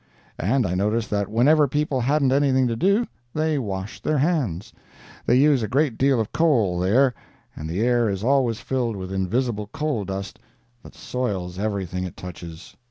And 0.39 0.65
I 0.65 0.73
noticed 0.73 1.11
that 1.11 1.29
whenever 1.29 1.67
people 1.67 2.01
hadn't 2.01 2.31
anything 2.31 2.65
to 2.67 2.75
do, 2.75 3.05
they 3.35 3.59
washed 3.59 4.03
their 4.03 4.17
hands. 4.17 4.73
They 5.27 5.35
use 5.35 5.61
a 5.61 5.67
great 5.67 5.95
deal 5.95 6.19
of 6.19 6.31
coal 6.31 6.79
there, 6.79 7.13
and 7.55 7.69
the 7.69 7.81
air 7.81 8.09
is 8.09 8.23
always 8.23 8.59
filled 8.59 8.95
with 8.95 9.13
invisible 9.13 9.67
coal 9.67 10.03
dust 10.05 10.39
that 10.81 10.95
soils 10.95 11.59
everything 11.59 12.03
it 12.03 12.17
touches. 12.17 12.75